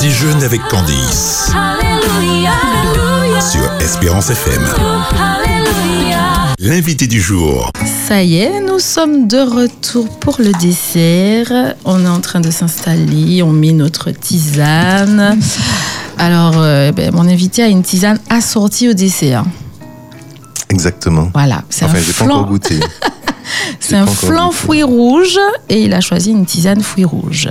[0.00, 1.50] Déjeune avec Candice
[3.40, 4.62] sur Espérance FM.
[6.58, 7.70] L'invité du jour.
[8.08, 11.74] Ça y est, nous sommes de retour pour le dessert.
[11.84, 15.38] On est en train de s'installer, on met notre tisane.
[16.18, 19.44] Alors, euh, ben, mon invité a une tisane assortie au dessert.
[20.70, 21.30] Exactement.
[21.32, 22.80] Voilà, c'est Enfin, un j'ai pas flan, encore goûté.
[23.80, 24.56] c'est un flan goûté.
[24.58, 25.38] fruits rouges
[25.68, 27.48] et il a choisi une tisane fruits rouges.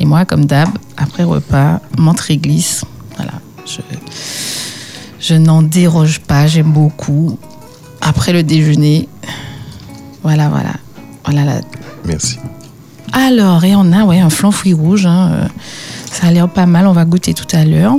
[0.00, 2.84] Et moi, comme d'hab, après repas, menthe réglisse.
[3.16, 3.32] Voilà,
[3.66, 3.80] je,
[5.20, 7.38] je n'en déroge pas, j'aime beaucoup.
[8.00, 9.08] Après le déjeuner,
[10.22, 10.72] voilà, voilà.
[11.24, 11.60] Voilà la
[12.06, 12.38] Merci.
[13.12, 15.04] Alors, et on a ouais, un flan fruits rouges.
[15.06, 15.48] hein, euh,
[16.10, 17.94] ça a l'air pas mal, on va goûter tout à l'heure.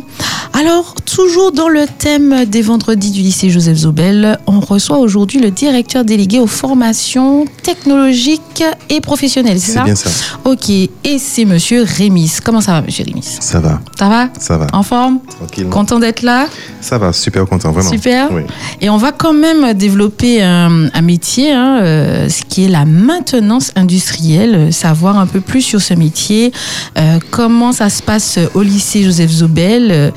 [0.62, 5.50] Alors, toujours dans le thème des vendredis du lycée Joseph Zobel, on reçoit aujourd'hui le
[5.50, 10.12] directeur délégué aux formations technologiques et professionnelles, c'est C'est ça bien ça.
[10.46, 12.32] Ok, et c'est monsieur Rémis.
[12.46, 13.24] Comment ça va, monsieur Rémis?
[13.40, 13.82] Ça va.
[13.98, 14.30] Ça va?
[14.38, 14.68] Ça va.
[14.72, 15.18] En forme?
[15.36, 15.72] Tranquillement.
[15.72, 16.46] Content d'être là?
[16.80, 17.12] Ça va.
[17.12, 17.90] Super content, vraiment.
[17.90, 18.30] Super.
[18.32, 18.44] Oui.
[18.82, 22.86] Et on va quand même développer un, un métier, hein, euh, ce qui est la
[22.86, 26.52] maintenance industrielle, euh, savoir un peu plus sur ce métier,
[27.00, 30.12] euh, comment ça se passe au lycée Joseph Zobel euh,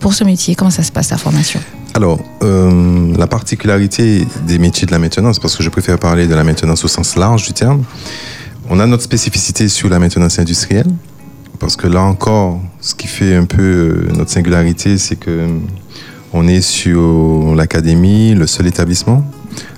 [0.00, 1.60] pour ce métier, comment ça se passe la formation.
[1.96, 6.34] Alors, euh, la particularité des métiers de la maintenance, parce que je préfère parler de
[6.34, 7.84] la maintenance au sens large du terme,
[8.68, 10.90] on a notre spécificité sur la maintenance industrielle,
[11.58, 15.48] parce que là encore, ce qui fait un peu euh, notre singularité, c'est que euh,
[16.34, 19.24] on est sur l'académie, le seul établissement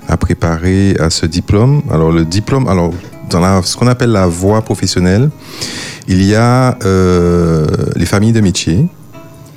[0.09, 1.83] à préparer à ce diplôme.
[1.89, 2.91] Alors le diplôme, alors
[3.29, 5.29] dans ce qu'on appelle la voie professionnelle,
[6.09, 8.87] il y a euh, les familles de métiers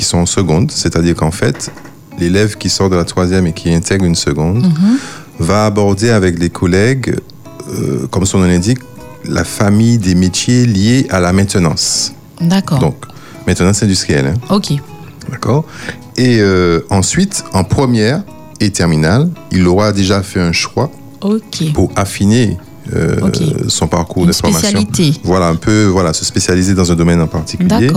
[0.02, 1.70] qui sont en seconde, c'est-à-dire qu'en fait,
[2.18, 4.66] l'élève qui sort de la troisième et qui intègre une seconde
[5.38, 7.14] va aborder avec des collègues,
[7.70, 8.80] euh, comme son nom l'indique,
[9.24, 12.12] la famille des métiers liés à la maintenance.
[12.40, 12.80] D'accord.
[12.80, 12.96] Donc,
[13.46, 14.26] maintenance industrielle.
[14.34, 14.54] hein.
[14.56, 14.72] Ok.
[15.30, 15.64] D'accord
[16.16, 18.24] Et euh, ensuite, en première
[18.58, 20.90] et terminale, il aura déjà fait un choix
[21.74, 22.58] pour affiner
[22.94, 23.30] euh,
[23.68, 24.68] son parcours Une de formation.
[24.68, 25.20] spécialité.
[25.24, 27.90] Voilà, un peu, voilà, se spécialiser dans un domaine en particulier.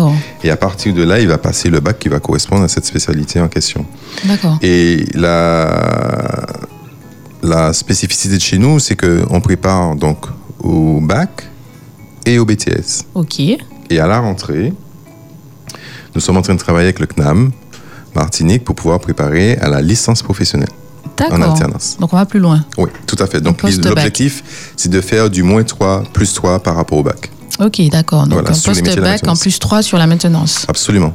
[0.44, 2.86] Et à partir de là, il va passer le bac qui va correspondre à cette
[2.86, 3.86] spécialité en question.
[4.26, 4.58] D'accord.
[4.62, 6.46] Et la,
[7.44, 10.26] la spécificité de chez nous, c'est qu'on prépare donc
[10.60, 11.48] au bac
[12.26, 13.04] et au BTS.
[13.14, 13.40] Ok.
[13.40, 14.74] Et à la rentrée,
[16.14, 17.52] nous sommes en train de travailler avec le CNAM
[18.16, 20.70] Martinique pour pouvoir préparer à la licence professionnelle
[21.22, 21.98] en alternance.
[22.00, 22.66] Donc on va plus loin.
[22.78, 23.42] Oui, tout à fait.
[23.42, 27.32] Donc l'objectif, c'est de faire du moins 3, plus 3 par rapport au bac.
[27.60, 28.24] Ok, d'accord.
[28.24, 30.66] Donc Voilà, un post-bac en plus 3 sur la maintenance.
[30.68, 31.14] Absolument.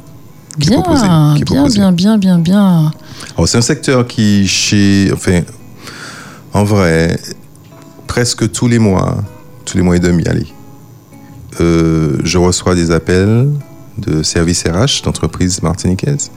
[0.57, 1.07] Bien, proposé,
[1.45, 2.93] bien, bien, bien, bien.
[3.37, 5.43] Alors, c'est un secteur qui, chez, enfin,
[6.53, 7.19] en vrai,
[8.07, 9.19] presque tous les mois,
[9.65, 10.47] tous les mois et demi, allez,
[11.61, 13.51] euh, je reçois des appels
[13.99, 16.31] de services RH d'entreprises martiniquaises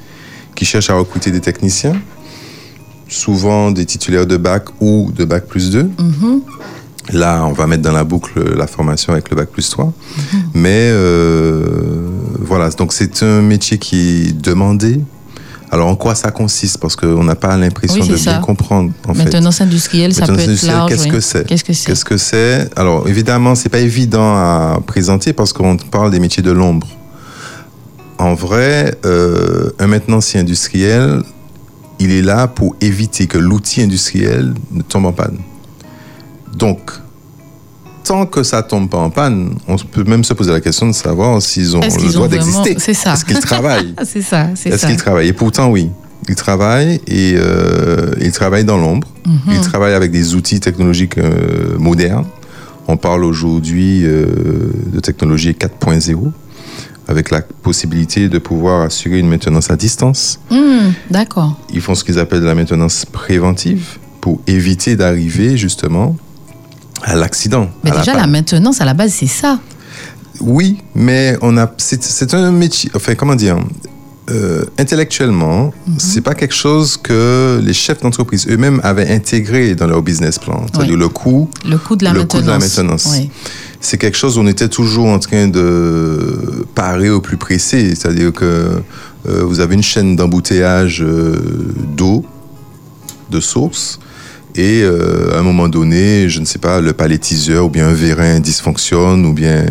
[0.55, 1.95] qui cherchent à recruter des techniciens,
[3.13, 5.83] souvent des titulaires de bac ou de bac plus 2.
[5.83, 6.41] Mhm.
[7.11, 9.93] Là, on va mettre dans la boucle la formation avec le bac plus 3.
[10.53, 12.07] Mais euh,
[12.39, 14.99] voilà, donc c'est un métier qui est demandé.
[15.69, 16.77] Alors, en quoi ça consiste?
[16.77, 19.23] Parce qu'on n'a pas l'impression Oui, de bien comprendre, en fait.
[19.23, 20.89] Maintenance industrielle, ça peut Maintenance être industrielle, large.
[20.91, 21.09] Qu'est-ce oui.
[21.09, 21.47] que c'est?
[21.47, 21.85] Qu'est-ce que c'est?
[21.87, 22.69] Qu'est-ce que c'est?
[22.75, 26.87] Alors, évidemment, c'est pas évident à présenter parce qu'on parle des métiers de l'ombre.
[28.19, 31.23] En vrai, euh, un maintenancier industriel,
[32.03, 35.37] il est là pour éviter que l'outil industriel ne tombe en panne.
[36.55, 36.91] Donc,
[38.03, 40.91] tant que ça tombe pas en panne, on peut même se poser la question de
[40.91, 42.75] savoir s'ils ont le qu'ils droit d'exister?
[42.77, 43.13] c'est ça.
[43.13, 43.95] Est-ce qu'ils travaillent?
[44.03, 44.87] C'est ça, c'est est-ce ça.
[44.87, 45.89] qu'il travaille Et pourtant, oui.
[46.29, 49.07] Il travaille et euh, il travaille dans l'ombre.
[49.25, 49.53] Mhm.
[49.55, 52.25] Il travaille avec des outils technologiques euh, modernes.
[52.87, 54.25] On parle aujourd'hui euh,
[54.93, 56.31] de technologie 4.0
[57.07, 60.39] avec la possibilité de pouvoir assurer une maintenance à distance.
[60.49, 61.59] Hmm, D'accord.
[61.73, 66.15] Ils font ce qu'ils appellent la maintenance préventive pour éviter d'arriver justement
[67.03, 67.69] à l'accident.
[67.83, 69.59] Mais à déjà, la maintenance, à la base, c'est ça.
[70.39, 72.89] Oui, mais on a c'est un métier.
[72.95, 73.57] Enfin, comment dire
[74.29, 80.01] euh, Intellectuellement, c'est pas quelque chose que les chefs d'entreprise eux-mêmes avaient intégré dans leur
[80.01, 80.65] business plan.
[80.71, 80.99] C'est-à-dire Oui.
[80.99, 81.49] le coût.
[81.65, 82.41] Le coût de la Le maintenance.
[82.41, 83.07] coût de la maintenance.
[83.11, 83.29] Oui.
[83.85, 87.89] C'est quelque chose où on était toujours en train de parer au plus pressé.
[87.89, 88.81] C'est-à-dire que
[89.27, 91.35] euh, vous avez une chaîne d'embouteillage euh,
[91.97, 92.23] d'eau,
[93.29, 93.99] de source,
[94.55, 97.93] et euh, à un moment donné, je ne sais pas, le palettiseur ou bien un
[97.93, 99.65] vérin dysfonctionne, ou bien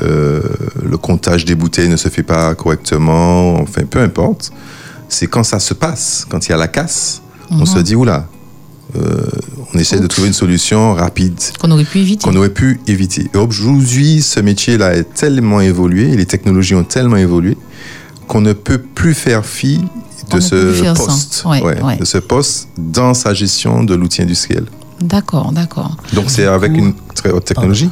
[0.00, 4.50] le comptage des bouteilles ne se fait pas correctement, enfin peu importe.
[5.08, 8.26] C'est quand ça se passe, quand il y a la casse, on se dit, oula,
[8.96, 9.22] euh,
[9.74, 12.22] on essaie de trouver une solution rapide Qu'on aurait pu éviter.
[12.24, 13.30] qu'on aurait pu éviter.
[13.34, 17.56] Et aujourd'hui, ce métier-là est tellement évolué, et les technologies ont tellement évolué,
[18.28, 19.80] qu'on ne peut plus faire fi
[20.30, 21.96] de ce poste, Ouais, Ouais, ouais.
[21.96, 24.64] de ce poste dans sa gestion de l'outil industriel.
[25.00, 25.96] D'accord, d'accord.
[26.12, 27.90] Donc c'est avec une très haute technologie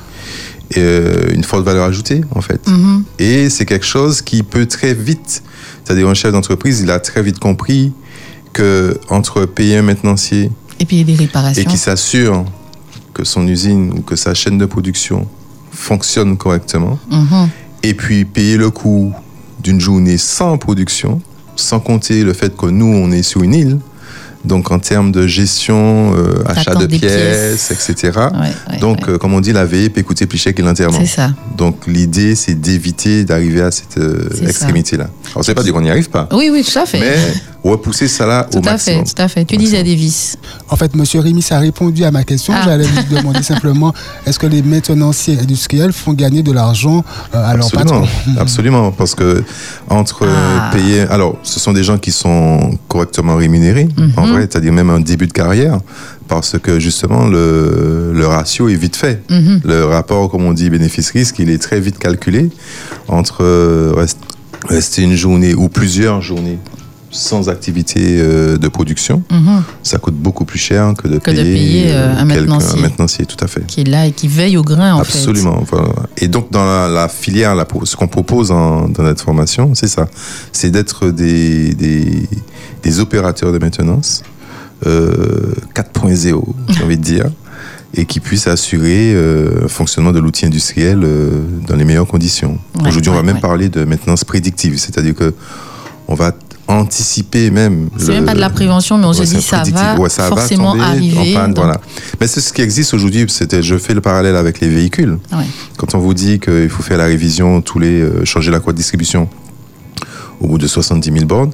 [0.70, 2.66] et euh, une forte valeur ajoutée en fait.
[2.68, 3.02] Mhm.
[3.18, 5.42] Et c'est quelque chose qui peut très vite,
[5.84, 7.92] c'est-à-dire un chef d'entreprise, il a très vite compris
[8.52, 10.50] que entre payer un maintenancier
[10.80, 11.70] Et puis des et réparations.
[11.70, 12.44] qui s'assure
[13.14, 15.26] que son usine ou que sa chaîne de production
[15.72, 17.48] fonctionne correctement, Mhm.
[17.82, 19.12] et puis payer le coût
[19.62, 21.20] d'une journée sans production,
[21.56, 23.78] sans compter le fait que nous, on est sur une île,
[24.44, 27.70] donc en termes de gestion, euh, achat de pièces, pièces.
[27.92, 28.18] etc.
[28.32, 28.38] Ouais,
[28.72, 29.10] ouais, donc, ouais.
[29.14, 30.98] euh, comme on dit, la veille peut coûter plus cher que l'enterrement.
[30.98, 31.34] c'est ça.
[31.58, 35.08] Donc, l'idée, c'est d'éviter d'arriver à cette euh, extrémité-là.
[35.32, 37.00] Alors, c'est pas dire qu'on n'y arrive pas, Oui, oui, tout à fait.
[37.00, 37.16] mais
[37.62, 39.04] repousser ça là tout au à maximum.
[39.06, 39.44] fait, tout à fait.
[39.44, 40.36] Tu disais Davis.
[40.68, 42.52] En fait, Monsieur Rémy, ça a répondu à ma question.
[42.56, 42.62] Ah.
[42.64, 43.92] J'allais vous demander simplement,
[44.26, 47.04] est-ce que les maintenanciers industriels font gagner de l'argent
[47.34, 48.08] euh, à leur Absolument, patron
[48.40, 49.42] absolument, parce que
[49.88, 50.70] entre euh, Ah.
[50.72, 54.12] payer, alors ce sont des gens qui sont correctement rémunérés, Mhm.
[54.16, 55.80] en vrai, c'est-à-dire même un début de carrière,
[56.28, 59.22] parce que justement le, le ratio est vite fait.
[59.30, 59.60] Mhm.
[59.64, 62.50] Le rapport, comme on dit, bénéfice-risque, il est très vite calculé
[63.08, 64.18] entre euh, rest-
[64.68, 66.58] rester une journée ou plusieurs journées
[67.10, 69.62] sans activité euh, de production, Mhm.
[69.82, 72.78] ça coûte beaucoup plus cher que de Que de payer, payer, euh, un maintenancier.
[72.78, 73.66] un maintenancier, tout à fait.
[73.66, 75.64] Qui est là et qui veille au grain, en Absolument.
[75.70, 75.88] voilà.
[76.18, 79.88] Et donc, dans la, la filière, la- ce qu'on propose en- dans notre formation, c'est
[79.88, 80.06] ça.
[80.52, 82.28] C'est d'être des, des,
[82.82, 84.22] des opérateurs de maintenance
[84.86, 87.26] euh, 4.0, j'ai envie de dire,
[87.94, 92.58] et qui puissent assurer euh, un fonctionnement de l'outil industriel euh, dans les meilleures conditions.
[92.80, 93.40] Ouais, Aujourd'hui, on va même ouais.
[93.40, 95.34] parler de maintenance prédictive, c'est-à-dire que
[96.08, 96.32] on va
[96.70, 97.88] anticiper même.
[97.98, 100.28] C'est même pas de la prévention, mais on se dit ça va Ouais, ça va
[100.36, 101.34] forcément en arriver.
[101.34, 101.80] panne, donc- voilà.
[102.20, 103.24] Mais c'est ce qui existe aujourd'hui.
[103.28, 105.18] C'était, je fais le parallèle avec les véhicules.
[105.32, 105.44] Ouais.
[105.76, 108.72] Quand on vous dit qu'il faut faire la révision, tous les euh, changer la croix
[108.72, 109.28] de distribution
[110.40, 111.50] au bout de 70 000 bornes,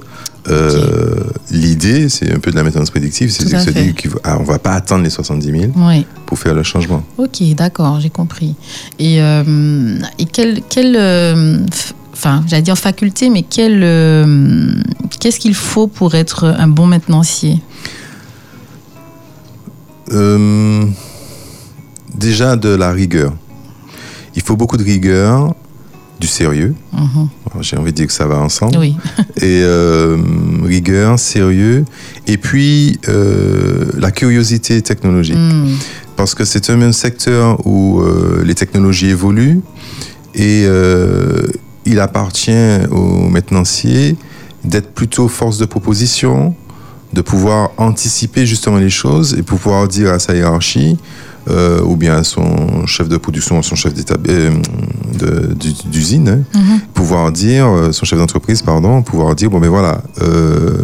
[0.49, 1.15] euh,
[1.51, 4.45] l'idée, c'est un peu de la maintenance prédictive, c'est de se dire qu'on ah, on
[4.45, 6.07] va pas attendre les 70 000 Oui.
[6.25, 7.03] pour faire le changement.
[7.19, 8.55] Ok, d'accord, j'ai compris.
[9.01, 14.73] Et, euh, et euh, f- enfin, j'allais dire faculté, mais quelle, euh,
[15.21, 17.61] qu'est-ce qu'il faut pour être un bon maintenancier
[20.13, 20.85] Euh,
[22.15, 23.35] déjà de la rigueur.
[24.35, 25.55] Il faut beaucoup de rigueur,
[26.21, 26.75] du sérieux.
[26.93, 27.29] Mhm.
[27.61, 28.79] J'ai envie de dire que ça va ensemble.
[28.79, 28.97] Oui.
[29.37, 30.17] et euh,
[30.65, 31.85] rigueur, sérieux,
[32.27, 35.37] et puis euh, la curiosité technologique.
[35.37, 35.75] Hmm.
[36.17, 39.61] Parce que c'est un même secteur où euh, les technologies évoluent
[40.35, 40.67] et
[41.87, 42.51] il appartient
[42.91, 44.17] aux maintenanciers
[44.65, 46.55] d'être plutôt force de proposition,
[47.13, 50.99] de pouvoir anticiper justement les choses et pouvoir dire à sa hiérarchie
[51.49, 53.93] euh, ou bien à son chef de production, à son chef
[54.29, 54.51] euh,
[55.87, 56.81] d'usine, hein, Mhm.
[56.93, 60.79] pouvoir dire, euh, son chef d'entreprise, pardon, pouvoir dire, bon ben voilà, euh,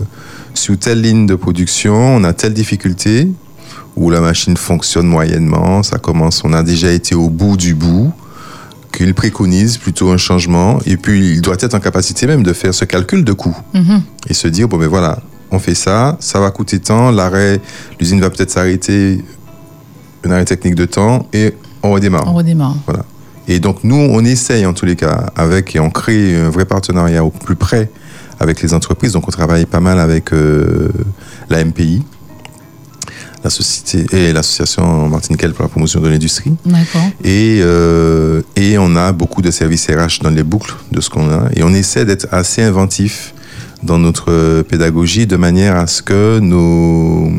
[0.54, 3.28] sur telle ligne de production, on a telle difficulté,
[3.96, 8.12] où la machine fonctionne moyennement, ça commence, on a déjà été au bout du bout,
[8.92, 12.74] qu'il préconise plutôt un changement, et puis il doit être en capacité même de faire
[12.74, 14.02] ce calcul de coût, Mhm.
[14.28, 17.60] et se dire, bon ben voilà, on fait ça, ça va coûter tant, l'arrêt,
[17.98, 19.24] l'usine va peut-être s'arrêter,
[20.24, 22.28] un arrêt technique de temps, et on redémarre.
[22.28, 22.76] On redémarre.
[23.48, 26.64] Et donc nous, on essaye en tous les cas avec et on crée un vrai
[26.64, 27.90] partenariat au plus près
[28.38, 29.12] avec les entreprises.
[29.12, 30.88] Donc on travaille pas mal avec euh,
[31.50, 32.04] la MPI,
[33.44, 36.52] la société et l'association martiniquaise pour la promotion de l'industrie.
[36.64, 37.08] D'accord.
[37.24, 41.28] Et, euh, et on a beaucoup de services RH dans les boucles de ce qu'on
[41.30, 41.48] a.
[41.56, 43.34] Et on essaie d'être assez inventif
[43.82, 47.30] dans notre pédagogie de manière à ce que nos,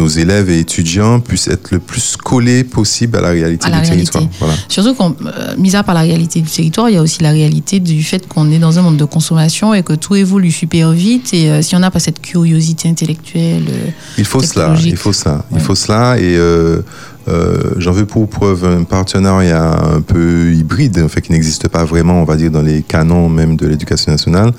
[0.00, 3.80] nos élèves et étudiants puissent être le plus collés possible à la réalité À la
[3.80, 4.10] du réalité.
[4.12, 4.38] territoire.
[4.40, 4.54] Voilà.
[4.68, 7.30] Surtout qu'on, euh, mis à part la réalité du territoire, il y a aussi la
[7.30, 10.92] réalité du fait qu'on est dans un monde de consommation et que tout évolue super
[10.92, 11.34] vite.
[11.34, 15.12] Et euh, si on n'a pas cette curiosité intellectuelle, euh, Il faut cela, il faut
[15.12, 16.18] ça, il faut cela.
[16.18, 16.80] Et euh,
[17.28, 21.84] euh, j'en veux pour preuve un partenariat un peu hybride, en fait, qui n'existe pas
[21.84, 24.52] vraiment, on va dire, dans les canons même de l'éducation nationale.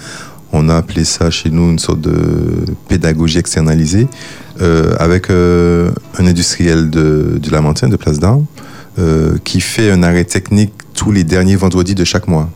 [0.54, 2.12] On a appelé ça chez nous une sorte de
[2.90, 4.08] pédagogie externalisée
[4.62, 8.46] euh, avec euh, un industriel de, du Lamentin, de Place d'Armes,
[9.00, 12.50] euh, qui fait un arrêt technique tous les derniers vendredis de chaque mois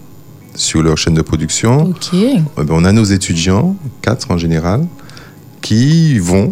[0.54, 1.94] sur leur chaîne de production.
[2.14, 4.86] Eh ben, on a nos étudiants, quatre en général,
[5.62, 6.52] qui vont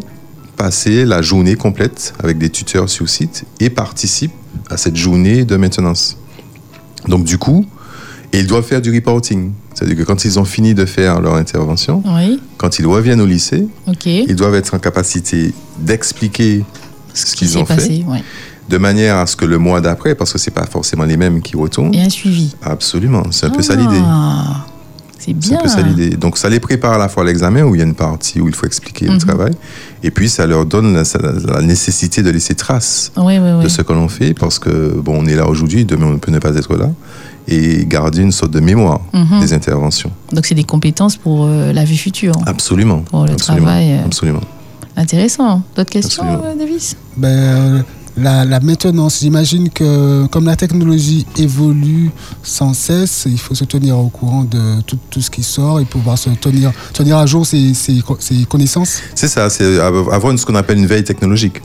[0.58, 4.34] passer la journée complète avec des tuteurs sur site et participent
[4.70, 6.18] à cette journée de maintenance.
[7.08, 7.66] Donc du coup,
[8.34, 9.52] Et ils doivent faire du reporting.
[9.74, 13.26] C'est-à-dire que quand ils ont fini de faire leur intervention, Oui, quand ils reviennent au
[13.26, 13.68] lycée,
[14.06, 16.64] ils doivent être en capacité d'expliquer
[17.14, 18.24] ce qui qu'ils ont fait, ouais.
[18.70, 21.42] de manière à ce que le mois d'après, parce que c'est pas forcément les mêmes
[21.42, 22.56] qui retournent, Et un suivi.
[22.64, 24.02] absolument, c'est un peu ça l'idée.
[24.04, 24.66] Ah,
[25.20, 25.60] C'est C'est bien.
[25.60, 26.10] un peu ça l'idée.
[26.18, 28.42] Donc ça les prépare à la fois à l'examen où il y a une partie
[28.42, 29.14] où il faut expliquer Mhm.
[29.14, 29.52] le travail,
[30.04, 33.64] et puis ça leur donne la, la- la nécessité de laisser trace Oui, oui, oui.
[33.64, 36.32] de ce que l'on fait, parce que bon, on est là aujourd'hui, demain on peut
[36.32, 36.90] ne pas être là,
[37.48, 39.40] et garder une sorte de mémoire Mhm.
[39.42, 40.12] des interventions.
[40.32, 42.34] Donc, c'est des compétences pour euh, la vie future.
[42.46, 43.00] Absolument.
[43.02, 44.06] Pour le absolument, travail, euh.
[44.06, 44.42] Absolument.
[44.96, 45.62] Intéressant.
[45.76, 46.50] D'autres questions, Absolument.
[46.54, 46.96] euh, Davis?
[47.18, 47.82] Ben, euh,
[48.18, 52.12] la, la maintenance, j'imagine que comme la technologie évolue
[52.44, 55.86] sans cesse, il faut se tenir au courant de tout, tout ce qui sort et
[55.86, 59.02] pouvoir se tenir, tenir à jour ses, ses, ses connaissances.
[59.16, 61.62] C'est ça, c'est avoir ce qu'on appelle une veille technologique.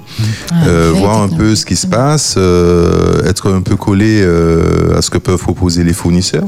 [0.51, 4.21] Ah, Euh, veille voir un peu ce qui se passe, euh, être un peu collé
[4.23, 6.47] euh, à ce que peuvent proposer les fournisseurs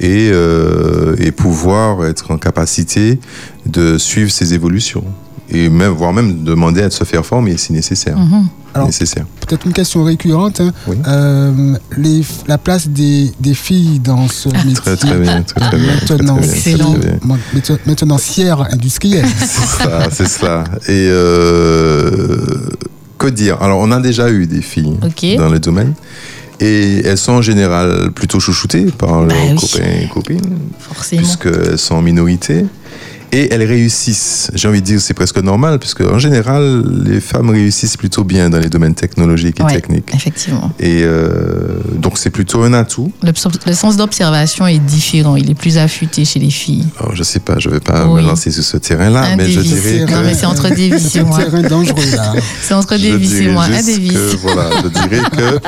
[0.00, 3.18] et, euh, et pouvoir être en capacité
[3.66, 5.04] de suivre ces évolutions
[5.50, 8.16] et même voire même demander à se faire former si nécessaire.
[8.18, 8.46] Mhm.
[8.72, 9.24] Alors, nécessaire.
[9.40, 10.60] Peut-être une question récurrente.
[10.60, 10.72] hein.
[10.86, 10.96] Oui.
[11.08, 14.74] Euh, les, la place des, des filles dans ce métier.
[14.74, 15.94] Très très bien, très très bien.
[15.94, 16.92] Maintenant, bien, très, très Excellent.
[16.92, 17.18] bien.
[17.24, 18.18] Maintenant,
[18.70, 19.26] industrielle.
[19.40, 20.64] C'est ça, c'est cela.
[20.86, 22.36] Et euh,
[23.18, 23.60] que dire?
[23.60, 24.98] Alors, on a déjà eu des filles
[25.36, 25.94] dans le domaine.
[26.62, 29.56] Et elles sont en général plutôt chouchoutées par leurs oui.
[29.56, 31.22] copains et copines, Forcément.
[31.22, 32.66] puisqu'elles sont en minorité.
[33.32, 34.50] Et elles réussissent.
[34.54, 38.50] J'ai envie de dire c'est presque normal, puisque en général, les femmes réussissent plutôt bien
[38.50, 40.10] dans les domaines technologiques et Ouais, techniques.
[40.14, 40.72] Effectivement.
[40.80, 43.12] Et euh, donc, c'est plutôt un atout.
[43.22, 43.32] Le,
[43.66, 45.36] le sens d'observation est différent.
[45.36, 46.86] Il est plus affûté chez les filles.
[46.98, 48.20] Alors, je sais pas, je vais pas Oui.
[48.22, 50.12] me lancer sur ce terrain-là, mais je dirais que.
[50.12, 52.32] Non, mais c'est entre Davis et C'est un terrain dangereux là.
[52.62, 53.64] C'est entre Je Davis et moi.
[53.64, 55.58] Un que, voilà, je dirais que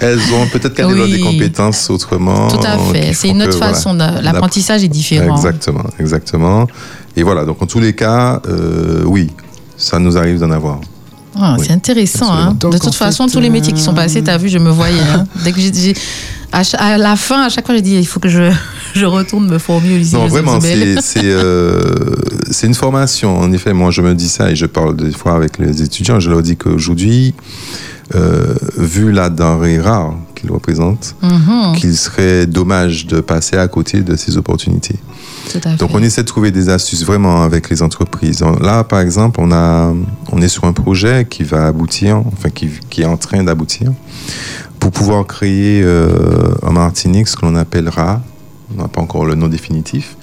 [0.00, 1.12] elles ont peut-être qu'elles développent Oui.
[1.18, 2.48] des compétences autrement.
[2.48, 3.12] Tout à fait.
[3.12, 3.94] C'est une autre que, façon.
[3.94, 5.36] L'apprentissage est différent.
[5.36, 6.66] Exactement, exactement.
[7.16, 9.30] Et voilà, donc en tous les cas, euh, oui,
[9.76, 10.80] ça nous arrive d'en avoir.
[11.38, 11.64] Ah, Oui.
[11.66, 12.32] C'est intéressant.
[12.32, 12.52] Hein.
[12.58, 14.70] De toute façon, fait, tous les métiers qui sont passés, tu as vu, je me
[14.70, 15.00] voyais.
[15.00, 15.24] hein.
[15.44, 15.94] Dès que j'ai, j'ai-
[16.52, 18.50] à, la fin, à chaque fois, j'ai dit il faut que je,
[18.94, 20.16] je retourne me former au lycée.
[20.16, 21.82] Non, vraiment, c'est c'est euh,
[22.62, 23.38] une formation.
[23.38, 26.20] En effet, moi, je me dis ça et je parle des fois avec les étudiants.
[26.20, 27.34] Je leur dis qu'aujourd'hui,
[28.14, 34.00] euh, vu la denrée rare qu'ils représentent, Mhm, qu'il serait dommage de passer à côté
[34.00, 34.96] de ces opportunités.
[35.78, 38.42] Donc on essaie de trouver des astuces vraiment avec les entreprises.
[38.60, 39.92] Là, par exemple, on, a,
[40.32, 43.92] on est sur un projet qui va aboutir, enfin qui, qui est en train d'aboutir,
[44.80, 48.22] pour pouvoir créer euh, en Martinique ce que l'on appellera,
[48.76, 50.16] on n'a pas encore le nom définitif,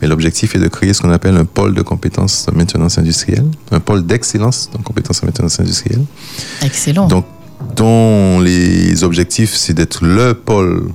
[0.00, 3.46] mais l'objectif est de créer ce qu'on appelle un pôle de compétences en maintenance industrielle,
[3.70, 6.04] un pôle d'excellence en compétences en maintenance industrielle,
[6.62, 7.06] Excellent.
[7.06, 7.26] donc
[7.76, 10.90] dont les objectifs c'est d'être le pôle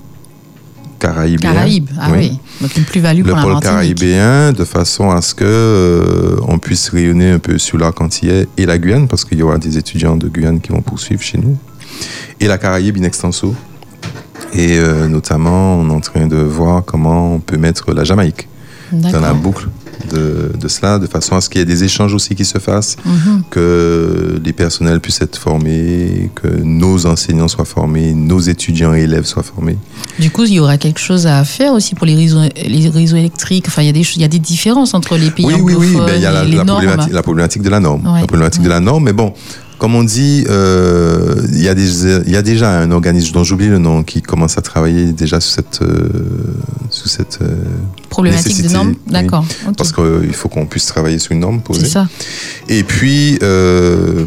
[0.99, 1.53] caraïbien.
[1.53, 1.89] Caraïbes.
[1.99, 2.39] Ah oui.
[2.61, 6.57] Donc une plus-value le pour la pôle caribéen de façon à ce que euh, on
[6.57, 9.77] puisse rayonner un peu sur l'arc antillais et la Guyane parce qu'il y aura des
[9.77, 11.57] étudiants de Guyane qui vont poursuivre chez nous.
[12.39, 13.53] Et la Caraïbe in extenso.
[14.53, 18.47] Et euh, notamment on est en train de voir comment on peut mettre la Jamaïque
[18.91, 19.67] dans la boucle
[20.11, 22.59] de, de cela de façon à ce qu'il y ait des échanges aussi qui se
[22.59, 23.43] fassent Mhm.
[23.49, 29.25] que les personnels puissent être formés que nos enseignants soient formés nos étudiants et élèves
[29.25, 29.77] soient formés
[30.19, 33.15] Du coup, il y aura quelque chose à faire aussi pour les réseaux, les réseaux
[33.17, 33.65] électriques.
[33.67, 35.73] Enfin, il y, a des, il y a des différences entre les pays Oui, oui,
[35.77, 35.95] oui.
[36.05, 38.05] Ben, il y a la, la problématique, la problématique de la norme.
[38.07, 38.65] Ouais, La problématique ouais.
[38.67, 39.03] de la norme.
[39.05, 39.33] Mais bon,
[39.77, 43.43] comme on dit, euh, il y, a des- il y a déjà un organisme dont
[43.43, 46.07] j'oublie le nom qui commence à travailler déjà sur cette, euh,
[46.95, 47.63] sur cette euh,
[48.09, 48.89] Problématique de nécessité, normes.
[49.05, 49.11] oui.
[49.11, 49.45] D'accord.
[49.77, 51.85] parce qu'il faut qu'on puisse travailler sur une norme C'est posée.
[51.87, 52.07] ça.
[52.69, 54.25] Et puis, euh,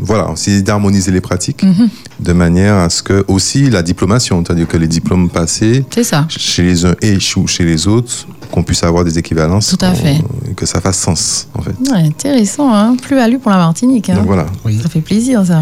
[0.00, 1.88] voilà, c'est d'harmoniser les pratiques Mhm.
[2.20, 6.26] de manière à ce que aussi la diplomation, c'est-à-dire que les diplômes passés C'est ça.
[6.28, 9.92] chez les uns et chou- chez les autres, qu'on puisse avoir des équivalences, Tout à
[9.94, 10.18] fait.
[10.54, 11.74] que ça fasse sens en fait.
[11.90, 12.72] Ouais, intéressant.
[12.72, 14.10] Hein plus-value pour la Martinique.
[14.10, 14.78] Hein Donc voilà, Oui.
[14.80, 15.58] Ça fait plaisir, ça.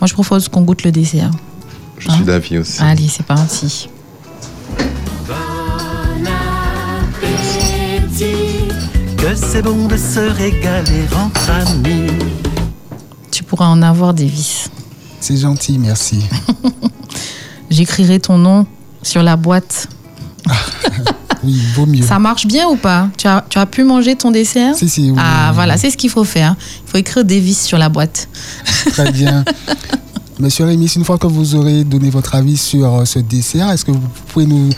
[0.00, 1.30] Moi, je propose qu'on goûte le dessert.
[1.98, 2.82] je Hein suis d'avis aussi.
[2.82, 3.88] Allez, c'est parti.
[9.16, 12.10] Que c'est bon de se régaler entre amis.
[13.30, 14.70] Tu pourras en avoir des vis.
[15.20, 16.24] C'est gentil, merci.
[17.70, 18.66] J'écrirai ton nom
[19.02, 19.88] sur la boîte.
[21.44, 22.02] Oui, vaut mieux.
[22.02, 23.08] Ça marche bien ou pas?
[23.16, 24.74] Tu as, tu as pu manger ton dessert?
[24.74, 26.56] Si, si, oui, Ah, oui, voilà, c'est ce qu'il faut faire.
[26.84, 28.28] Il faut écrire Davis sur la boîte.
[28.90, 29.44] Très bien.
[30.40, 33.84] Monsieur Rémy, une fois que vous aurez donné votre avis sur euh, ce dessert, est-ce
[33.84, 34.70] que vous pouvez nous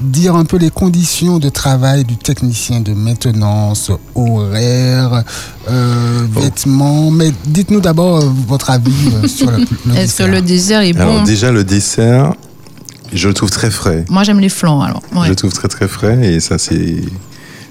[0.00, 5.24] dire un peu les conditions de travail du technicien de maintenance, horaire,
[5.68, 10.28] euh, vêtements Mais dites-nous d'abord euh, votre avis euh, sur le, le Est-ce que dessert.
[10.28, 12.32] le dessert est Alors bon déjà le dessert,
[13.12, 14.04] Je le trouve très frais.
[14.08, 15.02] Moi, j'aime les flancs, alors.
[15.14, 15.24] Ouais.
[15.24, 16.96] Je le trouve très très frais et ça c'est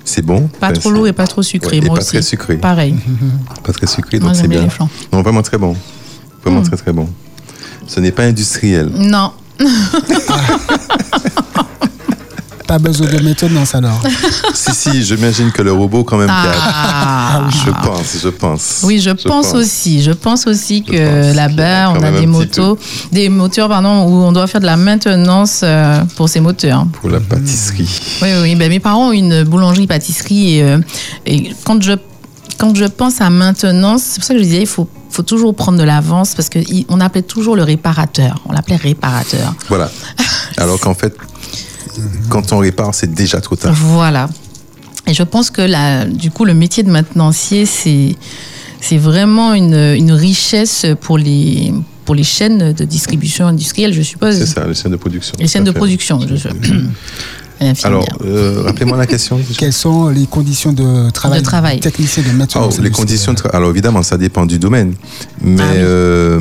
[0.03, 0.48] c'est bon.
[0.60, 2.12] Pas Enfin, trop lourd et pas trop sucré, Ouais, et moi pas aussi.
[2.12, 2.55] très sucré.
[2.57, 2.96] Pareil.
[3.63, 4.63] Pas très sucré, donc c'est bien bien.
[4.63, 4.89] les flancs.
[5.12, 5.75] Non, vraiment très bon.
[6.43, 6.67] Vraiment Mm.
[6.67, 7.07] très très bon.
[7.88, 8.89] Ce n'est pas industriel.
[8.98, 9.31] Non.
[12.67, 14.01] Pas besoin de maintenance alors.
[14.53, 17.47] si, si, j'imagine que le robot, quand même, qui a- Ah.
[17.65, 18.79] je pense, je pense.
[18.83, 20.01] Oui, je, pense, aussi.
[20.03, 22.77] Je pense aussi que là-bas, on a des motos,
[23.12, 26.86] des moteurs, pardon, où on doit faire de la maintenance euh, pour ces moteurs.
[27.00, 27.88] Pour la pâtisserie.
[28.21, 28.55] Oui, oui.
[28.55, 30.79] Ben, mes parents ont une boulangerie-pâtisserie et, euh,
[31.25, 31.93] et quand je
[32.57, 35.55] quand je pense à maintenance, c'est pour ça que je disais, il faut faut toujours
[35.55, 38.41] prendre de l'avance parce que il- on appelait toujours le réparateur.
[38.50, 39.53] On l'appelait réparateur.
[39.69, 39.89] Voilà.
[40.57, 41.15] Alors qu'en fait,
[42.29, 43.73] quand on répare, c'est déjà trop tard.
[43.73, 44.29] Voilà.
[45.05, 48.15] Et je pense que là, du coup, le métier de maintenancier, c'est
[48.81, 51.73] c'est vraiment une, une richesse pour les
[52.05, 54.37] pour les chaînes de distribution industrielle, je suppose.
[54.37, 55.35] C'est ça, les chaînes de production.
[55.39, 56.19] Les chaînes de production.
[56.27, 56.35] Je,
[57.59, 57.83] Infirmière.
[57.85, 59.39] Alors, euh, rappelez-moi la question.
[59.57, 61.79] Quelles sont les conditions de travail, De travail.
[61.79, 64.93] technicien de Oh, maintenance les conditions de Alors évidemment, ça dépend du domaine.
[65.41, 65.77] Mais Ah oui.
[65.79, 66.39] euh,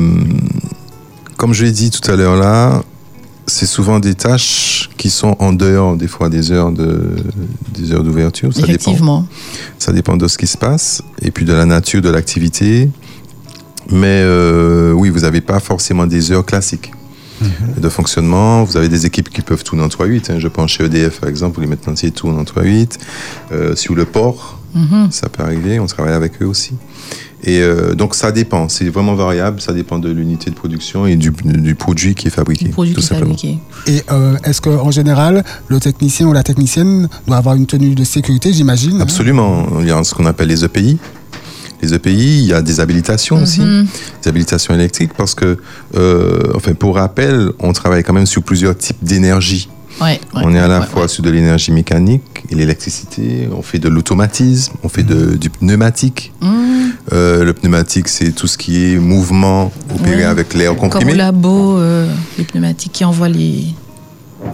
[1.35, 2.83] comme je l'ai dit tout à l'heure là,
[3.47, 7.15] c'est souvent des tâches qui sont en dehors des fois des heures de
[7.73, 8.53] des heures d'ouverture.
[8.53, 8.71] Ça dépend.
[8.73, 9.27] Effectivement.
[9.79, 12.89] Ça dépend de ce qui se passe et puis de la nature de l'activité.
[13.89, 16.91] Mais euh, oui, vous n'avez pas forcément des heures classiques
[17.77, 18.63] de fonctionnement.
[18.63, 20.31] Vous avez des équipes qui peuvent tourner en 3-8.
[20.31, 20.39] hein.
[20.39, 22.97] Je pense chez EDF, par exemple, où les maintenanciers tournent en 3-8.
[23.51, 25.11] Euh, sur le port, Mhm.
[25.11, 25.79] ça peut arriver.
[25.79, 26.73] On travaille avec eux aussi.
[27.43, 28.67] Et euh, donc, ça dépend.
[28.67, 29.61] C'est vraiment variable.
[29.61, 32.69] Ça dépend de l'unité de production et du, du produit qui est fabriqué.
[32.69, 33.35] Produit tout qui est simplement.
[33.35, 33.59] fabriqué.
[33.85, 38.03] Et euh, est-ce qu'en général, le technicien ou la technicienne doit avoir une tenue de
[38.03, 39.01] sécurité, j'imagine hein?
[39.03, 39.67] Absolument.
[39.81, 40.97] Il y a ce qu'on appelle les EPI.
[41.83, 43.85] Les EPI, il y a des habilitations aussi, Mhm.
[44.23, 45.59] des habilitations électriques, parce que,
[45.95, 49.69] euh, enfin, pour rappel, on travaille quand même sur plusieurs types d'énergie.
[49.99, 53.61] Ouais, ouais, on est à la ouais, fois sur de l'énergie mécanique et l'électricité, on
[53.61, 56.31] fait de l'automatisme, on fait de, du pneumatique.
[56.41, 56.91] Mhm.
[57.13, 61.15] Euh, le pneumatique, c'est tout ce qui est mouvement opéré avec l'air Comme au comprimé.
[61.15, 63.65] labo, euh, les pneumatiques qui envoient les.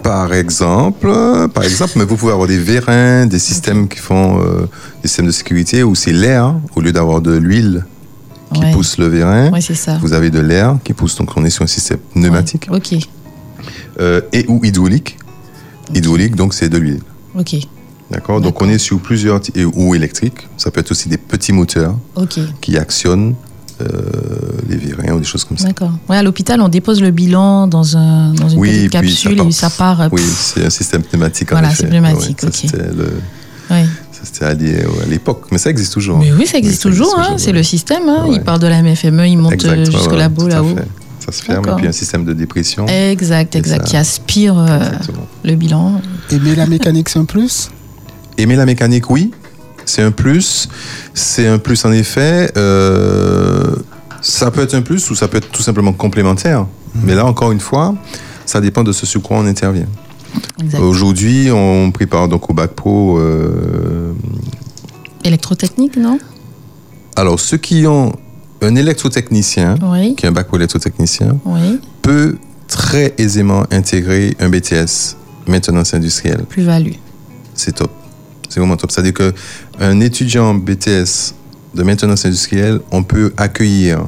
[0.02, 4.40] Par exemple, euh, par exemple, mais vous pouvez avoir des vérins, des systèmes qui font
[4.40, 4.66] euh,
[5.02, 7.84] des systèmes de sécurité où c'est l'air au lieu d'avoir de l'huile
[8.54, 9.50] qui pousse le vérin.
[9.60, 9.98] Ça.
[10.00, 12.68] Vous avez de l'air qui pousse, donc on est sur un système pneumatique.
[12.70, 12.94] Ok,
[14.00, 15.16] euh, et ou hydraulique.
[15.94, 17.00] Hydraulique, donc c'est de l'huile.
[17.38, 17.56] ok,
[18.10, 19.40] D'accord Donc on est sur plusieurs
[19.74, 20.46] ou électrique.
[20.58, 21.96] Ça peut être aussi des petits moteurs
[22.60, 23.34] qui actionnent
[23.80, 23.86] euh,
[24.68, 25.66] les vérins ou des choses comme ça.
[25.66, 25.90] D'accord.
[26.08, 29.22] Ouais, à l'hôpital, on dépose le bilan dans, un, dans une Oui, petite puis ça
[29.30, 30.00] capsule part- et ça part.
[30.02, 31.78] euh, Oui, c'est un système pneumatique en Voilà, effet.
[31.80, 32.50] c'est pneumatique, ok.
[32.52, 33.20] C'était le-
[33.70, 33.84] ouais.
[34.12, 36.18] ça, c'était à l'é- à l'époque, mais ça existe toujours.
[36.18, 37.14] Mais oui, ça existe toujours.
[37.18, 37.52] hein, toujours, c'est ouais.
[37.54, 38.08] le système.
[38.08, 38.26] Hein.
[38.28, 38.34] Ouais.
[38.36, 40.76] Il part de la MFME, il monte Exact, euh, ouais, jusqu'au ouais, labo là-haut.
[41.18, 42.86] Ça se ferme, et puis un système de dépression.
[42.86, 43.82] Exact, exact.
[43.86, 44.78] ça- Qui aspire euh.
[45.44, 46.00] Le bilan.
[46.30, 47.70] Aimer la mécanique, c'est un plus?
[48.38, 49.30] Aimer la mécanique, oui,
[49.84, 50.68] c'est un plus.
[51.14, 52.50] C'est un plus en effet.
[52.56, 53.76] euh,
[54.20, 56.66] ça peut être un plus ou ça peut être tout simplement complémentaire.
[56.94, 57.94] Mais là, encore une fois,
[58.46, 59.86] ça dépend de ce sur quoi on intervient.
[60.62, 60.80] Exact.
[60.80, 63.18] Aujourd'hui, on prépare donc au bac pro.
[63.18, 64.12] euh,
[65.24, 66.18] Électrotechnique, non?
[67.16, 68.12] Alors, ceux qui ont
[68.62, 71.80] un électrotechnicien, Oui, qui a un bac pro électrotechnicien, oui.
[72.02, 76.44] peut très aisément intégrer un BTS, maintenance industrielle.
[76.48, 76.92] Plus-value.
[77.54, 77.90] C'est top.
[78.48, 78.90] C'est vraiment top.
[78.90, 81.34] C'est-à-dire qu'un étudiant en BTS
[81.74, 84.06] de maintenance industrielle, on peut accueillir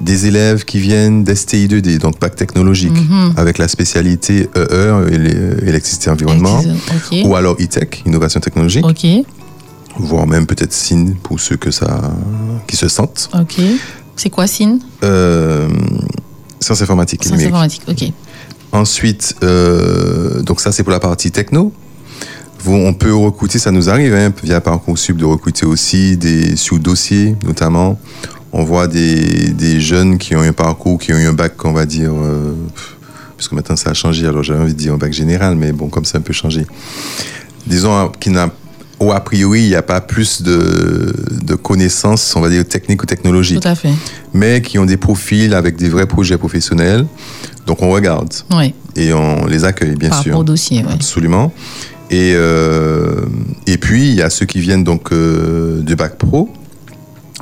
[0.00, 3.32] des élèves qui viennent d'STI2D, donc bac technologique, Mhm.
[3.36, 6.62] avec la spécialité EE, élé- électricité environnement,
[7.24, 8.84] ou alors E-Tech, innovation technologique,
[9.98, 12.12] voire même peut-être SIN pour ceux que ça,
[12.66, 13.30] qui se sentent.
[13.34, 13.56] ok.
[14.16, 14.78] C'est quoi SIN?
[15.02, 15.68] Euh,
[16.60, 17.82] sciences informatiques Sciences informatiques.
[17.88, 18.12] Ok.
[18.72, 21.72] Ensuite, euh, donc ça c'est pour la partie techno.
[22.68, 27.36] On peut recruter, ça nous arrive hein, via Parcoursup de recruter aussi des sous dossiers
[27.44, 27.98] notamment.
[28.52, 31.72] On voit des, jeunes qui ont eu un parcours, qui ont eu un bac, on
[31.72, 32.54] va dire, euh,
[33.36, 34.26] parce maintenant ça a changé.
[34.26, 36.66] Alors j'avais envie de dire un bac général, mais bon, comme ça un peu changé.
[37.66, 38.50] Disons qui n'a
[39.00, 43.02] ou a priori, il n'y a pas plus de, de connaissances, on va dire, techniques
[43.02, 43.92] ou technologiques, Tout à fait.
[44.32, 47.06] mais qui ont des profils avec des vrais projets professionnels.
[47.66, 50.38] Donc on regarde Oui, et on les accueille, bien par sûr.
[50.38, 50.82] au dossier.
[50.84, 50.92] Ouais.
[50.92, 51.52] Absolument.
[52.10, 53.22] Et, euh,
[53.66, 56.48] et puis, il y a ceux qui viennent donc euh, du bac pro.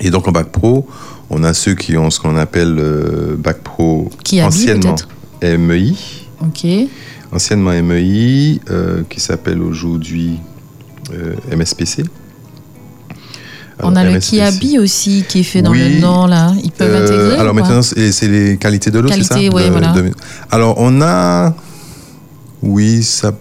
[0.00, 0.88] Et donc, en bac pro,
[1.30, 4.96] on a ceux qui ont ce qu'on appelle euh, bac pro Qui anciennement
[5.42, 5.92] MEI.
[6.40, 6.66] Ok.
[7.30, 8.58] Anciennement MEI,
[9.10, 10.38] qui s'appelle aujourd'hui
[11.12, 12.04] euh, MSPC.
[13.82, 14.18] On a le.
[14.20, 15.94] Kiabi aussi qui est fait dans Oui.
[15.94, 16.52] le Nord, là.
[16.62, 19.54] Ils peuvent Euh, intégrer Alors maintenant, c'est c'est les qualités de l'eau, c'est ça Qualité,
[19.54, 19.88] ouais, De- voilà.
[19.92, 20.10] de-
[20.50, 21.54] Alors on a,
[22.62, 23.32] oui, ça,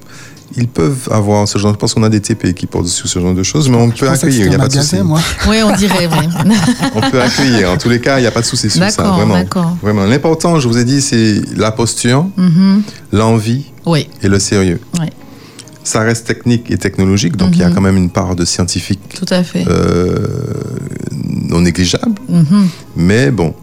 [0.57, 1.71] ils peuvent avoir ce genre.
[1.73, 3.89] Je pense qu'on a des TP qui portent sur ce genre de choses, mais on
[3.91, 4.45] peut Je accueillir.
[4.47, 4.97] Il n'y a pas de souci.
[5.47, 6.27] Oui, on dirait, oui.
[6.95, 7.69] On peut accueillir.
[7.71, 8.87] En tous les cas, il n'y a pas de souci sur ça.
[8.89, 9.35] D'accord, Vraiment.
[9.35, 9.77] d'accord.
[9.83, 10.05] Vraiment.
[10.05, 12.81] L'important, je vous ai dit, c'est la posture, Mhm.
[13.11, 14.79] l'envie Oui, et le sérieux.
[14.99, 15.09] Ouais.
[15.83, 17.75] Ça reste technique et technologique, donc il y a Mhm.
[17.75, 19.65] quand même une part de scientifique tout à fait.
[19.67, 20.27] euh,
[21.49, 22.15] non négligeable.
[22.29, 22.67] Mhm.
[22.95, 23.53] Mais bon,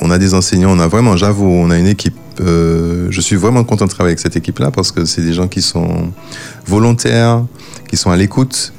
[0.00, 2.14] on a des enseignants, on a vraiment, j'avoue, on a une équipe.
[2.42, 5.48] euh, je suis vraiment content de travailler avec cette équipe-là parce que c'est des gens
[5.48, 6.12] qui sont
[6.66, 7.44] volontaires,
[7.88, 8.74] qui sont à l'écoute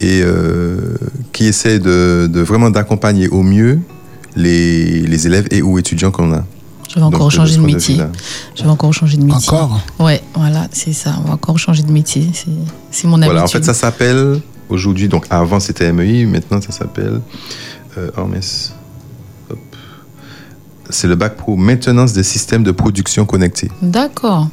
[0.00, 0.94] et euh,
[1.32, 3.80] qui essaient de, de vraiment d'accompagner au mieux
[4.36, 6.44] les, les élèves et ou étudiants qu'on a.
[6.90, 8.00] Je vais encore changer de métier.
[8.56, 9.48] Je vais encore changer de métier.
[9.48, 9.80] Encore?
[10.00, 11.14] Ouais, voilà, c'est ça.
[11.24, 12.28] On va encore changer de métier.
[12.90, 13.30] C'est, mon habitude.
[13.30, 17.20] Voilà, en fait, ça s'appelle aujourd'hui, donc avant c'était MEI, maintenant ça s'appelle
[17.96, 18.74] euh, Hermès.
[20.88, 23.70] C'est le bac pro maintenance des systèmes de production connectés.
[23.80, 24.48] D'accord.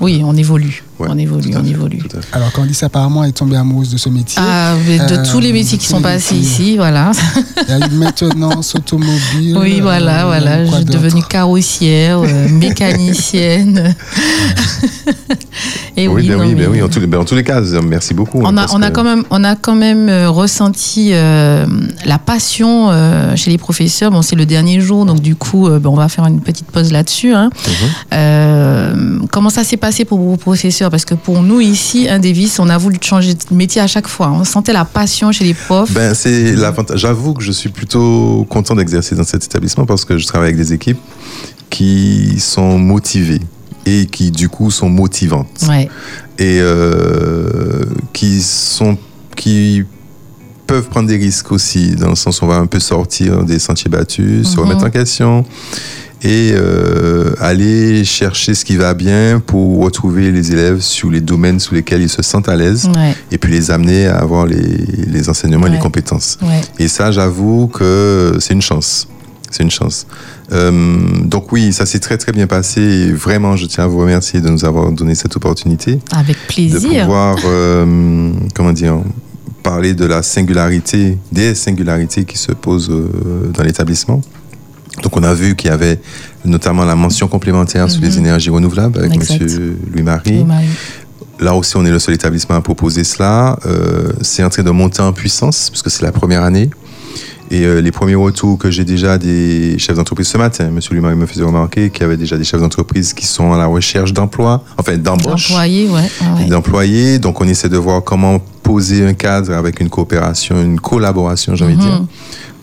[0.00, 0.82] Oui, on évolue.
[0.98, 2.02] Ouais, on évolue, on fait, évolue.
[2.32, 4.40] Alors, Candice, apparemment, est tombée amoureuse de ce métier.
[4.44, 7.12] Ah, de Euh, tous les métiers qui sont passés ici, voilà.
[7.68, 9.56] Il y a maintenance automobile.
[9.58, 10.64] Oui, voilà, euh, voilà.
[10.64, 13.94] Je suis devenue carrossière, euh, mécanicienne.
[15.96, 17.42] Et oui, oui, ben non, oui, ben oui, en tous, les- ben en tous les
[17.42, 18.40] cas, merci beaucoup.
[18.40, 21.66] on hein, a, on a quand même, on a quand même ressenti euh,
[22.04, 24.10] la passion euh, chez les professeurs.
[24.12, 26.66] Bon, c'est le dernier jour, donc du coup, euh, ben, on va faire une petite
[26.70, 27.34] pause là-dessus.
[27.34, 27.50] hein.
[27.66, 27.72] Mhm.
[28.14, 32.58] Euh, comment ça s'est passé pour vos professeurs Parce que pour nous ici, un Davis,
[32.58, 34.30] on a voulu changer de métier à chaque fois.
[34.30, 35.92] On sentait la passion chez les profs.
[35.92, 36.98] Ben, c'est l'avantage.
[37.00, 40.56] J'avoue que je suis plutôt content d'exercer dans cet établissement parce que je travaille avec
[40.58, 40.98] des équipes
[41.70, 43.40] qui sont motivées
[43.86, 45.48] et qui, du coup, sont motivantes.
[45.68, 45.88] ouais,
[46.38, 48.96] et euh, qui sont
[49.36, 49.84] qui
[50.66, 53.58] peuvent prendre des risques aussi dans le sens où on va un peu sortir des
[53.58, 54.60] sentiers battus, se Mhm.
[54.64, 55.44] remettre en question
[56.22, 61.60] et euh, aller chercher ce qui va bien pour retrouver les élèves sur les domaines
[61.60, 64.58] sous lesquels ils se sentent à l'aise ouais, et puis les amener à avoir les,
[65.06, 66.38] les enseignements et les compétences.
[66.42, 66.60] ouais.
[66.78, 69.08] Et ça, j'avoue que c'est une chance.
[69.50, 70.06] C'est une chance.
[70.52, 70.72] Euh,
[71.24, 74.40] donc oui, ça s'est très très bien passé et vraiment, je tiens à vous remercier
[74.42, 77.04] de nous avoir donné cette opportunité Avec de plaisir.
[77.04, 78.98] pouvoir, euh, comment dire,
[79.62, 84.20] parler de la singularité, des singularités qui se posent euh, dans l'établissement.
[85.02, 86.00] Donc on a vu qu'il y avait
[86.44, 88.18] notamment la mention complémentaire sur les Mhm.
[88.18, 89.42] énergies renouvelables avec Exact.
[89.42, 90.22] Monsieur Louis-Marie.
[90.38, 90.66] Oui, Marie.
[91.40, 93.58] Là aussi, on est le seul établissement à proposer cela.
[93.66, 96.68] Euh, c'est en train de monter en puissance, puisque c'est la première année.
[97.50, 101.14] Et euh, les premiers retours que j'ai déjà des chefs d'entreprise ce matin, Monsieur Lumari
[101.14, 104.12] me faisait remarquer qu'il y avait déjà des chefs d'entreprise qui sont à la recherche
[104.12, 106.46] d'emploi, enfin d'embauche, Employé, ouais.
[106.48, 107.18] d'employés.
[107.20, 111.64] Donc, on essaie de voir comment poser un cadre avec une coopération, une collaboration, j'ai
[111.64, 111.86] envie de Mhm.
[111.88, 112.04] dire,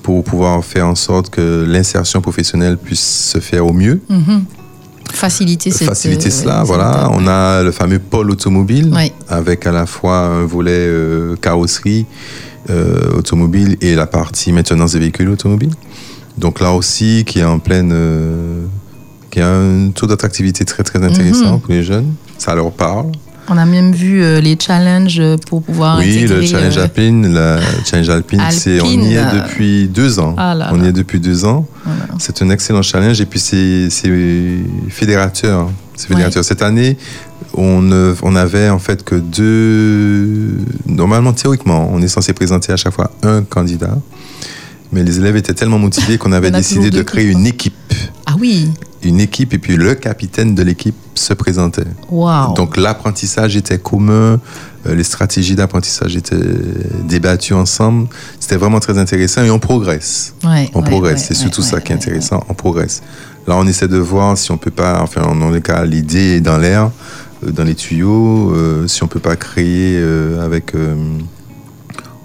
[0.05, 4.01] pour pouvoir faire en sorte que l'insertion professionnelle puisse se faire au mieux.
[4.07, 4.43] Mhm.
[5.11, 6.59] Faciliter cette faciliter euh, cela.
[6.59, 9.11] ouais, voilà, on a le fameux pôle automobile Ouais.
[9.27, 12.05] avec à la fois un volet euh, carrosserie
[12.69, 15.73] euh, automobile et la partie maintenance des véhicules automobiles.
[16.37, 18.65] Donc là aussi, qui est en pleine, euh,
[19.31, 21.59] qui a un taux d'attractivité très très intéressant Mhm.
[21.61, 22.13] pour les jeunes.
[22.37, 23.11] Ça leur parle.
[23.47, 27.59] On a même vu euh, les challenges pour pouvoir oui, le challenge euh, alpine, la
[27.85, 30.33] challenge alpine, c'est on y est depuis deux ans.
[30.37, 31.67] Ah là on y est depuis deux ans.
[31.83, 32.07] Voilà.
[32.17, 34.09] C'est un excellent challenge et puis c'est c'est
[34.89, 35.61] fédérateur.
[35.61, 35.71] hein.
[35.95, 36.43] C'est fédérateur.
[36.43, 36.97] Cette année,
[37.53, 37.89] on,
[38.21, 40.57] on avait en fait que deux.
[40.87, 43.97] Normalement, théoriquement, on est censé présenter à chaque fois un candidat.
[44.91, 47.73] Mais les élèves étaient tellement motivés qu'on avait décidé de créer une équipe.
[48.25, 48.69] Ah oui,
[49.05, 51.85] Une équipe et puis le capitaine de l'équipe se présentait.
[52.55, 54.39] Donc l'apprentissage était commun,
[54.87, 56.35] euh, les stratégies d'apprentissage étaient
[57.03, 58.07] débattues ensemble.
[58.39, 60.33] C'était vraiment très intéressant et on progresse.
[60.43, 63.03] Ouais, On ouais, progresse, ouais, c'est surtout ça qui est intéressant, on progresse.
[63.47, 66.41] Là, on essaie de voir si on peut pas, enfin, dans les cas, l'idée est
[66.41, 66.89] dans l'air,
[67.45, 70.03] euh, dans les tuyaux, euh, si on peut pas créer
[70.41, 70.73] avec.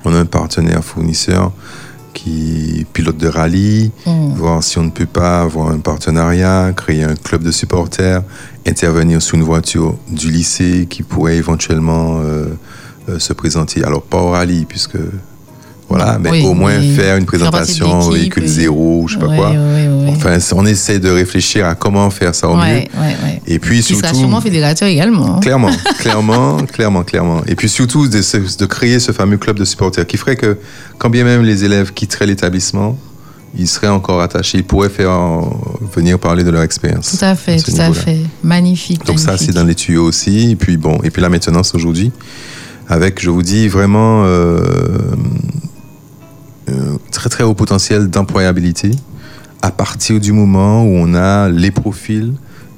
[0.06, 1.52] on a un partenaire fournisseur
[2.12, 4.12] qui pilote de rallye, ouais.
[4.12, 4.34] Mm.
[4.34, 8.22] voir si on ne peut pas avoir un partenariat, créer un club de supporters,
[8.66, 12.46] intervenir sur une voiture du lycée qui pourrait éventuellement euh,
[13.08, 13.84] euh, se présenter.
[13.84, 14.98] Alors, pas au rallye, puisque.
[15.88, 18.48] Voilà, mais Oui, au moins mais faire une présentation au véhicule oui.
[18.48, 19.50] zéro, je sais pas Ouais, quoi.
[20.10, 22.84] Enfin, on essaie de réfléchir à comment faire ça au mieux.
[23.52, 25.36] Et puis Qui sera surtout, sûrement fédérateur également.
[25.36, 25.40] hein.
[25.40, 27.42] clairement, clairement, clairement, clairement.
[27.48, 30.56] Et puis surtout de, créer ce fameux club de supporters qui ferait que,
[30.98, 32.96] quand bien même les élèves quitteraient l'établissement,
[33.58, 35.10] ils seraient encore attachés, ils pourraient faire
[35.92, 37.18] venir parler de leur expérience.
[37.18, 38.20] Tout à fait, tout à fait.
[38.44, 39.04] Magnifique.
[39.04, 40.52] Donc ça, c'est dans les tuyaux aussi.
[40.52, 42.12] Et puis bon, et puis la maintenance aujourd'hui,
[42.88, 44.60] avec, je vous dis, vraiment euh,
[46.68, 48.92] euh, très très haut potentiel d'employabilité
[49.60, 52.32] à partir du moment où on a les profils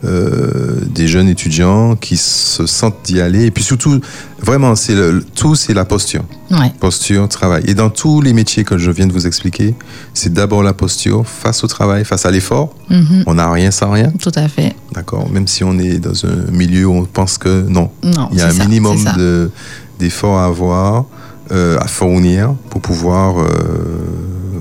[0.05, 3.45] euh, des jeunes étudiants qui se sentent d'y aller.
[3.45, 4.01] Et puis surtout,
[4.41, 6.23] vraiment, c'est le, tout, c'est la posture.
[6.51, 6.73] Ouais.
[6.81, 7.63] Posture, travail.
[7.67, 9.75] Et dans tous les métiers que je viens de vous expliquer,
[10.15, 12.75] c'est d'abord la posture face au travail, face à l'effort.
[12.91, 13.25] Mhm.
[13.27, 14.75] On n'a rien sans rien, Tout à fait.
[14.95, 17.91] d'accord Même si on est dans un milieu où on pense que non.
[18.03, 19.51] Non, Il y a un ça, minimum de-
[19.99, 21.05] d'efforts à avoir,
[21.53, 23.47] euh, à fournir pour pouvoir euh,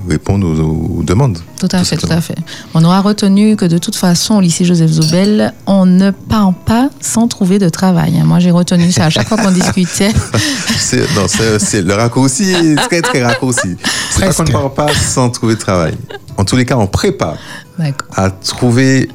[0.08, 1.38] répondre aux, aux demandes.
[1.60, 2.34] Tout à Tout fait, tout à fait.
[2.74, 6.90] On aura retenu que de toute façon, au lycée Joseph Zobel, on ne part pas
[7.00, 8.20] sans trouver de travail.
[8.24, 10.12] Moi, j'ai retenu ça à chaque fois qu'on discutait.
[10.78, 12.52] C'est non, c'est- c'est- le raccourci
[12.88, 13.76] très très raccourci.
[14.10, 15.94] C'est pas qu'on ne part pas sans trouver de travail.
[16.36, 17.36] En tous les cas, on prépare
[18.16, 19.08] à trouver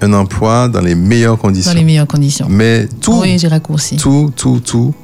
[0.00, 1.72] un emploi dans les meilleures conditions.
[1.72, 2.46] Dans les meilleures conditions.
[2.48, 3.96] Mais tout, oui, j'ai raccourci.
[3.96, 4.94] tout, tout, tout,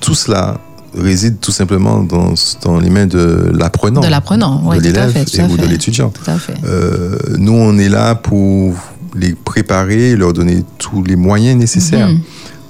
[0.00, 0.58] tout cela
[0.96, 2.32] réside tout simplement dans,
[2.62, 5.24] dans les mains de l'apprenant, De l'apprenant, oui, de tout à l'élève fait.
[5.24, 5.68] tout et à ou de fait.
[5.68, 6.10] l'étudiant.
[6.10, 6.54] Tout à fait.
[6.64, 8.74] Euh, nous, on est là pour
[9.14, 12.20] les préparer, leur donner tous les moyens nécessaires Mhm.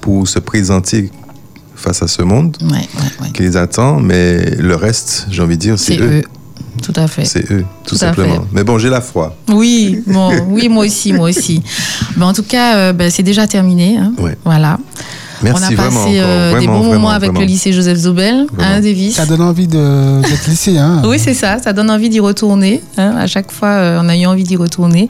[0.01, 1.11] pour se présenter
[1.75, 2.81] face à ce monde Ouais, ouais,
[3.23, 3.31] ouais.
[3.35, 6.21] qui les attend, mais le reste, j'ai envie de dire, c'est eux.
[6.21, 6.23] eux.
[6.83, 7.25] Tout à fait.
[7.25, 8.35] C'est eux, tout, simplement.
[8.35, 8.41] fait.
[8.53, 9.35] Mais bon, j'ai la foi.
[9.49, 11.63] Oui, bon, oui, moi aussi, moi aussi.
[12.17, 13.97] Mais en tout cas, euh, ben, c'est déjà terminé.
[13.97, 14.13] hein.
[14.45, 14.79] Voilà.
[15.43, 17.41] Merci on a passé euh, des Vraiment, bons moments avec vraiment.
[17.41, 18.81] le lycée Joseph Zobel, hein.
[18.81, 19.15] Davis.
[19.17, 21.03] Ça donne envie de- d'être lycéen.
[21.07, 21.59] Oui, c'est ça.
[21.63, 22.83] Ça donne envie d'y retourner.
[22.97, 23.15] hein.
[23.19, 25.09] À chaque fois, euh, on a eu envie d'y retourner.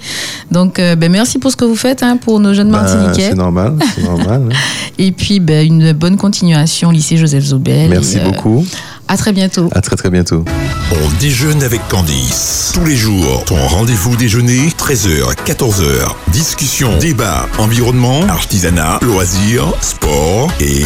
[0.50, 3.28] Donc, euh, ben, merci pour ce que vous faites hein, pour nos jeunes Ben, Martiniquais.
[3.30, 4.48] c'est normal, c'est normal.
[4.50, 4.56] hein.
[4.98, 7.88] Et puis, ben, une bonne continuation, lycée Joseph Zobel.
[7.90, 8.64] Merci Et, euh, beaucoup.
[9.08, 9.68] À très bientôt.
[9.72, 10.44] À très très bientôt.
[10.90, 12.72] On déjeune avec Candice.
[12.74, 16.08] Tous les jours, ton rendez-vous déjeuner, 13h, 14h.
[16.28, 20.82] Discussion, débat, environnement, artisanat, loisirs, sport et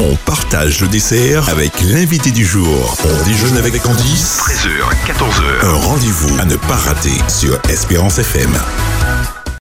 [0.00, 2.96] on partage le dessert avec l'invité du jour.
[3.04, 5.66] On déjeune avec Candice, 13h, 14h.
[5.66, 8.50] Un rendez-vous à ne pas rater sur Espérance FM.